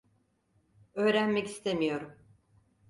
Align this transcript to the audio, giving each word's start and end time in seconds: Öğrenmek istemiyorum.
Öğrenmek 0.95 1.47
istemiyorum. 1.47 2.13